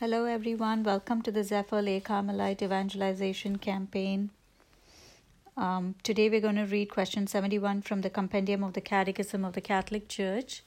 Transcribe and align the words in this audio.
Hello, 0.00 0.24
everyone. 0.24 0.82
Welcome 0.82 1.20
to 1.20 1.30
the 1.30 1.44
Zephyr 1.44 1.82
Lake 1.82 2.06
Carmelite 2.06 2.62
Evangelization 2.62 3.58
Campaign. 3.58 4.30
Um, 5.58 5.94
today, 6.02 6.30
we're 6.30 6.40
going 6.40 6.56
to 6.56 6.64
read 6.64 6.88
question 6.88 7.26
71 7.26 7.82
from 7.82 8.00
the 8.00 8.08
Compendium 8.08 8.64
of 8.64 8.72
the 8.72 8.80
Catechism 8.80 9.44
of 9.44 9.52
the 9.52 9.60
Catholic 9.60 10.08
Church. 10.08 10.62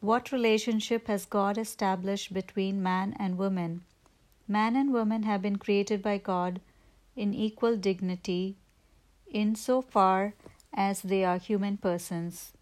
What 0.00 0.32
relationship 0.32 1.08
has 1.08 1.26
God 1.26 1.58
established 1.58 2.32
between 2.32 2.82
man 2.82 3.14
and 3.18 3.36
woman? 3.36 3.82
Man 4.48 4.76
and 4.76 4.94
woman 4.94 5.24
have 5.24 5.42
been 5.42 5.56
created 5.56 6.00
by 6.00 6.16
God 6.16 6.62
in 7.16 7.34
equal 7.34 7.76
dignity 7.76 8.56
insofar 9.30 10.32
as 10.72 11.02
they 11.02 11.22
are 11.22 11.36
human 11.36 11.76
persons. 11.76 12.52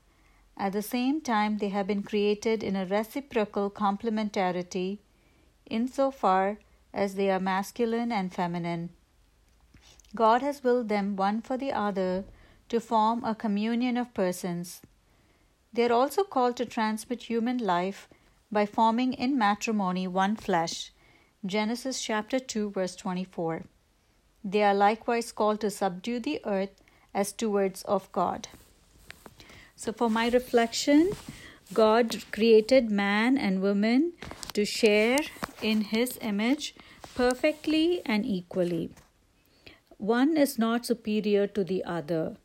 At 0.57 0.73
the 0.73 0.83
same 0.83 1.21
time, 1.21 1.59
they 1.59 1.69
have 1.69 1.87
been 1.87 2.03
created 2.03 2.65
in 2.65 2.75
a 2.75 2.87
reciprocal 2.87 3.71
complementarity 3.71 4.99
insofar 5.67 6.59
as 6.93 7.15
they 7.15 7.31
are 7.31 7.41
masculine 7.41 8.13
and 8.13 8.33
feminine. 8.33 8.91
God 10.15 10.43
has 10.43 10.63
willed 10.63 10.89
them 10.89 11.17
one 11.17 11.41
for 11.41 11.57
the 11.57 11.73
other 11.73 12.25
to 12.69 12.81
form 12.81 13.25
a 13.25 13.35
communion 13.35 13.97
of 13.97 14.15
persons. 14.15 14.81
They 15.73 15.87
are 15.87 15.93
also 15.93 16.23
called 16.23 16.57
to 16.59 16.65
transmit 16.65 17.25
human 17.25 17.59
life 17.59 18.09
by 18.51 18.65
forming 18.65 19.13
in 19.15 19.37
matrimony 19.37 20.07
one 20.07 20.37
flesh. 20.37 20.93
Genesis 21.45 22.01
chapter 22.01 22.39
2 22.39 22.71
verse 22.71 22.95
24. 22.95 23.65
They 24.45 24.63
are 24.63 24.75
likewise 24.75 25.33
called 25.33 25.61
to 25.63 25.71
subdue 25.71 26.21
the 26.21 26.41
earth 26.45 26.81
as 27.13 27.29
stewards 27.29 27.83
of 27.83 28.11
God. 28.13 28.49
So 29.75 29.93
for 29.93 30.09
my 30.09 30.29
reflection, 30.29 31.11
God 31.73 32.23
created 32.31 32.91
man 32.91 33.39
and 33.39 33.63
woman 33.63 34.13
to 34.53 34.65
share 34.65 35.19
in 35.63 35.81
his 35.83 36.19
image 36.21 36.75
perfectly 37.15 38.03
and 38.05 38.27
equally. 38.27 38.91
One 39.99 40.37
is 40.37 40.59
not 40.59 40.85
superior 40.85 41.47
to 41.47 41.65
the 41.65 41.83
other, 41.85 42.37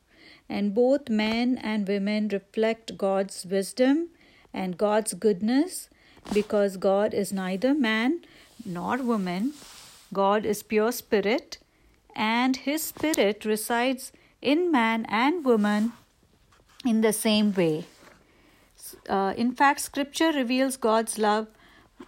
and 0.47 0.73
both 0.73 1.09
men 1.09 1.57
and 1.57 1.87
women 1.87 2.29
reflect 2.29 2.97
God's 2.97 3.45
wisdom 3.45 4.09
and 4.53 4.77
God's 4.77 5.13
goodness 5.13 5.89
because 6.33 6.77
God 6.77 7.13
is 7.13 7.33
neither 7.33 7.73
man 7.73 8.21
nor 8.65 8.97
woman. 8.97 9.53
God 10.13 10.45
is 10.45 10.63
pure 10.63 10.91
spirit, 10.91 11.57
and 12.15 12.55
his 12.55 12.83
spirit 12.83 13.45
resides 13.45 14.11
in 14.41 14.71
man 14.71 15.05
and 15.09 15.43
woman 15.43 15.93
in 16.85 17.01
the 17.01 17.13
same 17.13 17.53
way. 17.53 17.85
Uh, 19.07 19.33
in 19.37 19.51
fact, 19.53 19.81
scripture 19.81 20.31
reveals 20.31 20.77
God's 20.77 21.17
love 21.17 21.47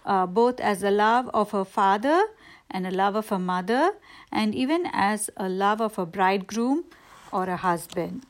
uh, 0.04 0.26
both 0.26 0.60
as 0.60 0.82
a 0.82 0.90
love 0.90 1.28
of 1.34 1.54
a 1.54 1.64
father 1.64 2.26
and 2.70 2.86
a 2.86 2.90
love 2.90 3.14
of 3.14 3.30
a 3.30 3.38
mother, 3.38 3.92
and 4.32 4.54
even 4.54 4.88
as 4.92 5.28
a 5.36 5.48
love 5.48 5.80
of 5.80 5.98
a 5.98 6.06
bridegroom 6.06 6.84
or 7.30 7.44
a 7.44 7.56
husband. 7.56 8.24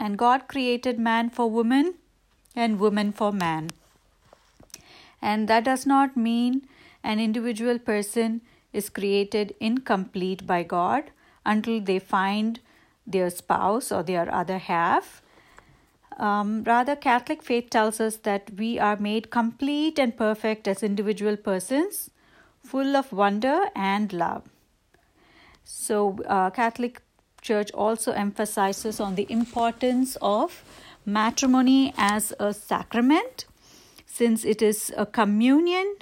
And 0.00 0.18
God 0.18 0.48
created 0.48 0.98
man 0.98 1.30
for 1.30 1.48
woman 1.48 1.94
and 2.56 2.80
woman 2.80 3.12
for 3.12 3.32
man. 3.32 3.70
And 5.22 5.48
that 5.48 5.64
does 5.64 5.86
not 5.86 6.16
mean 6.16 6.66
an 7.04 7.20
individual 7.20 7.78
person 7.78 8.40
is 8.72 8.90
created 8.90 9.54
incomplete 9.60 10.46
by 10.46 10.62
God 10.62 11.10
until 11.44 11.80
they 11.80 11.98
find 11.98 12.60
their 13.06 13.30
spouse 13.30 13.90
or 13.90 14.02
their 14.02 14.32
other 14.32 14.58
half. 14.58 15.22
Um, 16.18 16.64
rather, 16.64 16.96
Catholic 16.96 17.42
faith 17.42 17.70
tells 17.70 18.00
us 18.00 18.16
that 18.16 18.50
we 18.56 18.78
are 18.78 18.96
made 18.96 19.30
complete 19.30 19.98
and 19.98 20.16
perfect 20.16 20.66
as 20.66 20.82
individual 20.82 21.36
persons, 21.36 22.10
full 22.64 22.96
of 22.96 23.12
wonder 23.12 23.66
and 23.76 24.12
love. 24.12 24.42
So, 25.64 26.18
uh, 26.26 26.50
Catholic 26.50 27.02
Church 27.40 27.70
also 27.70 28.12
emphasizes 28.12 28.98
on 28.98 29.14
the 29.14 29.26
importance 29.30 30.16
of 30.20 30.64
matrimony 31.06 31.94
as 31.96 32.32
a 32.40 32.52
sacrament, 32.52 33.46
since 34.04 34.44
it 34.44 34.60
is 34.60 34.92
a 34.96 35.06
communion 35.06 35.96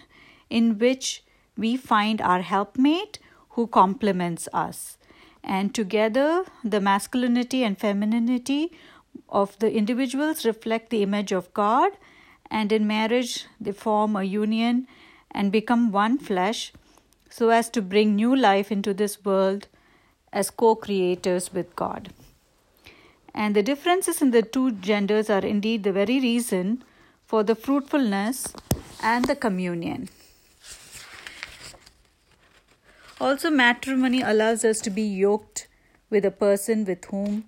in 0.49 0.79
which 0.79 1.23
we 1.59 1.77
find 1.77 2.23
our 2.23 2.41
helpmate 2.41 3.19
who 3.51 3.67
complements 3.67 4.49
us. 4.53 4.97
And 5.45 5.75
together, 5.75 6.45
the 6.65 6.81
masculinity 6.81 7.63
and 7.63 7.79
femininity 7.79 8.73
of 9.29 9.59
the 9.59 9.73
individuals 9.73 10.45
reflect 10.45 10.91
the 10.91 11.03
image 11.03 11.33
of 11.33 11.53
God, 11.55 11.93
and 12.51 12.73
in 12.73 12.87
marriage 12.87 13.47
they 13.61 13.73
form 13.73 14.17
a 14.17 14.25
union 14.25 14.87
and 15.31 15.53
become 15.53 15.93
one 15.93 16.19
flesh 16.19 16.73
so 17.29 17.51
as 17.51 17.69
to 17.71 17.83
bring 17.83 18.15
new 18.15 18.35
life 18.35 18.73
into 18.73 18.95
this 18.95 19.25
world 19.25 19.69
as 20.33 20.51
co 20.51 20.75
creators 20.75 21.53
with 21.53 21.75
God. 21.77 22.13
And 23.35 23.55
the 23.55 23.63
differences 23.63 24.23
in 24.23 24.31
the 24.31 24.43
two 24.43 24.73
genders 24.73 25.29
are 25.29 25.45
indeed 25.45 25.83
the 25.83 25.93
very 25.93 26.21
reason 26.21 26.83
for 27.27 27.43
the 27.43 27.55
fruitfulness 27.55 28.55
and 29.03 29.27
the 29.27 29.37
communion. 29.37 30.09
Also, 33.21 33.51
matrimony 33.51 34.21
allows 34.21 34.65
us 34.65 34.81
to 34.81 34.91
be 34.91 35.03
yoked 35.03 35.69
with 36.11 36.25
a 36.25 36.31
person 36.31 36.85
with 36.85 37.05
whom 37.07 37.45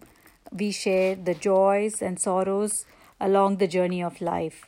we 0.52 0.70
share 0.70 1.14
the 1.14 1.34
joys 1.34 2.02
and 2.02 2.20
sorrows 2.20 2.84
along 3.20 3.56
the 3.56 3.68
journey 3.68 4.02
of 4.02 4.20
life. 4.20 4.66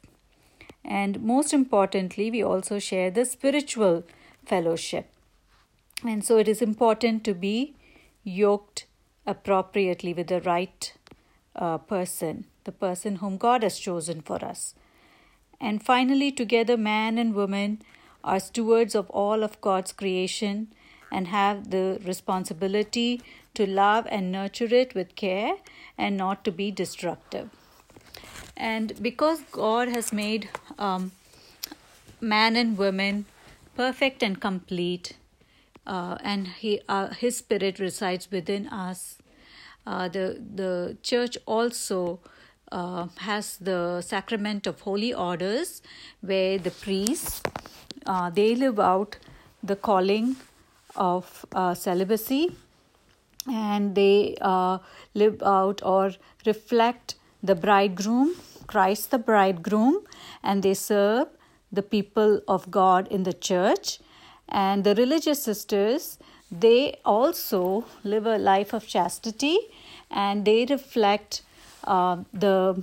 And 0.84 1.22
most 1.22 1.52
importantly, 1.52 2.30
we 2.30 2.42
also 2.42 2.78
share 2.78 3.10
the 3.10 3.24
spiritual 3.24 4.04
fellowship. 4.44 5.10
And 6.04 6.24
so 6.24 6.38
it 6.38 6.48
is 6.48 6.62
important 6.62 7.24
to 7.24 7.34
be 7.34 7.74
yoked 8.24 8.86
appropriately 9.26 10.14
with 10.14 10.28
the 10.28 10.40
right 10.40 10.92
uh, 11.54 11.78
person, 11.78 12.46
the 12.64 12.72
person 12.72 13.16
whom 13.16 13.36
God 13.36 13.62
has 13.62 13.78
chosen 13.78 14.20
for 14.22 14.42
us. 14.44 14.74
And 15.60 15.82
finally, 15.82 16.32
together, 16.32 16.76
man 16.76 17.18
and 17.18 17.34
woman 17.34 17.82
are 18.24 18.40
stewards 18.40 18.94
of 18.94 19.10
all 19.10 19.42
of 19.42 19.60
God's 19.60 19.92
creation 19.92 20.72
and 21.10 21.28
have 21.28 21.70
the 21.70 22.00
responsibility 22.04 23.22
to 23.54 23.66
love 23.66 24.06
and 24.10 24.30
nurture 24.32 24.72
it 24.74 24.94
with 24.94 25.14
care 25.16 25.54
and 25.98 26.16
not 26.16 26.44
to 26.44 26.52
be 26.52 26.70
destructive. 26.70 27.50
And 28.56 28.92
because 29.02 29.40
God 29.52 29.88
has 29.88 30.12
made 30.12 30.48
um, 30.78 31.12
man 32.20 32.56
and 32.56 32.76
woman 32.76 33.24
perfect 33.76 34.22
and 34.22 34.40
complete, 34.40 35.16
uh, 35.86 36.18
and 36.22 36.48
he, 36.48 36.80
uh, 36.88 37.08
His 37.08 37.38
Spirit 37.38 37.78
resides 37.78 38.30
within 38.30 38.68
us, 38.68 39.18
uh, 39.86 40.08
the 40.08 40.40
the 40.54 40.98
Church 41.02 41.38
also 41.46 42.20
uh, 42.70 43.06
has 43.18 43.56
the 43.56 44.02
sacrament 44.02 44.66
of 44.66 44.80
holy 44.80 45.14
orders, 45.14 45.82
where 46.20 46.58
the 46.58 46.70
priests 46.70 47.42
uh, 48.06 48.28
they 48.28 48.54
live 48.54 48.78
out 48.78 49.16
the 49.62 49.76
calling 49.76 50.36
of 50.96 51.44
uh, 51.52 51.74
celibacy 51.74 52.50
and 53.50 53.94
they 53.94 54.36
uh, 54.40 54.78
live 55.14 55.42
out 55.42 55.82
or 55.82 56.12
reflect 56.46 57.14
the 57.42 57.54
bridegroom, 57.54 58.34
Christ 58.66 59.10
the 59.10 59.18
bridegroom, 59.18 60.00
and 60.42 60.62
they 60.62 60.74
serve 60.74 61.28
the 61.72 61.82
people 61.82 62.40
of 62.46 62.70
God 62.70 63.08
in 63.08 63.22
the 63.22 63.32
church. 63.32 63.98
And 64.48 64.84
the 64.84 64.94
religious 64.94 65.42
sisters, 65.42 66.18
they 66.50 66.98
also 67.04 67.84
live 68.02 68.26
a 68.26 68.38
life 68.38 68.72
of 68.72 68.86
chastity 68.86 69.58
and 70.10 70.44
they 70.44 70.66
reflect 70.68 71.42
uh, 71.84 72.24
the 72.32 72.82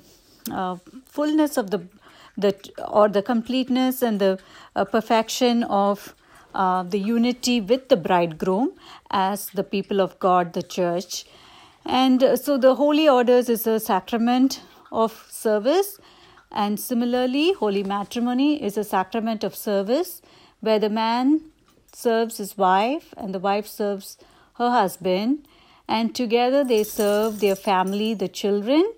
uh, 0.51 0.77
fullness 1.05 1.57
of 1.57 1.71
the 1.71 1.81
the 2.37 2.55
or 2.87 3.09
the 3.09 3.21
completeness 3.21 4.01
and 4.01 4.21
the 4.21 4.39
uh, 4.75 4.85
perfection 4.85 5.63
of 5.63 6.13
uh, 6.53 6.83
the 6.83 6.99
unity 6.99 7.61
with 7.61 7.89
the 7.89 7.97
bridegroom 7.97 8.71
as 9.11 9.49
the 9.49 9.63
people 9.63 10.01
of 10.01 10.19
God, 10.19 10.53
the 10.53 10.63
church. 10.63 11.25
And 11.85 12.23
uh, 12.23 12.35
so 12.35 12.57
the 12.57 12.75
holy 12.75 13.07
orders 13.07 13.49
is 13.49 13.65
a 13.67 13.79
sacrament 13.79 14.61
of 14.91 15.27
service, 15.29 15.99
and 16.51 16.79
similarly, 16.79 17.53
holy 17.53 17.83
matrimony 17.83 18.61
is 18.63 18.77
a 18.77 18.83
sacrament 18.83 19.43
of 19.43 19.55
service 19.55 20.21
where 20.61 20.79
the 20.79 20.89
man 20.89 21.41
serves 21.93 22.37
his 22.37 22.57
wife 22.57 23.13
and 23.17 23.33
the 23.33 23.39
wife 23.39 23.67
serves 23.67 24.17
her 24.55 24.69
husband, 24.69 25.47
and 25.87 26.15
together 26.15 26.63
they 26.63 26.83
serve 26.83 27.39
their 27.39 27.55
family, 27.55 28.13
the 28.13 28.27
children, 28.27 28.91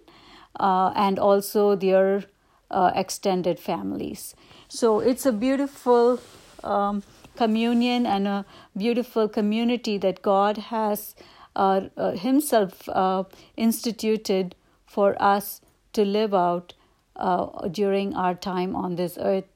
uh, 0.60 0.92
and 0.96 1.20
also 1.20 1.76
their 1.76 2.24
uh, 2.72 2.92
extended 2.96 3.60
families. 3.60 4.36
So 4.68 5.00
it's 5.00 5.26
a 5.26 5.32
beautiful 5.32 6.20
um, 6.64 7.04
communion 7.40 8.06
and 8.06 8.28
a 8.28 8.46
beautiful 8.78 9.30
community 9.38 9.98
that 9.98 10.22
God 10.22 10.58
has 10.70 11.16
uh, 11.56 11.82
uh, 11.98 12.12
Himself 12.12 12.88
uh, 12.90 13.24
instituted 13.58 14.56
for 14.86 15.10
us 15.22 15.62
to 15.94 16.06
live 16.06 16.34
out 16.34 16.74
uh, 17.16 17.68
during 17.68 18.16
our 18.16 18.36
time 18.36 18.76
on 18.76 18.96
this 18.96 19.18
earth. 19.20 19.50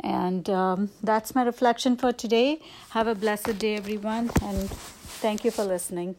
And 0.00 0.48
um, 0.48 0.90
that's 1.02 1.34
my 1.34 1.42
reflection 1.42 1.96
for 1.96 2.12
today. 2.12 2.60
Have 2.90 3.06
a 3.06 3.14
blessed 3.14 3.58
day, 3.58 3.76
everyone, 3.76 4.30
and 4.42 4.70
thank 5.24 5.44
you 5.44 5.50
for 5.50 5.64
listening. 5.64 6.16